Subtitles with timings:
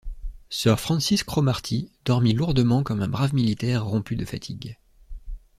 [0.49, 4.79] Sir Francis Cromarty dormit lourdement comme un brave militaire rompu de fatigues.